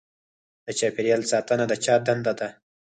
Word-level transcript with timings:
د 0.65 0.67
چاپیریال 0.79 1.21
ساتنه 1.31 1.63
د 1.67 1.73
چا 1.83 1.95
دنده 2.07 2.33
ده؟ 2.39 2.47